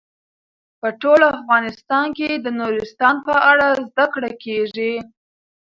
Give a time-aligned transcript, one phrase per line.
[0.79, 4.93] په ټول افغانستان کې د نورستان په اړه زده کړه کېږي.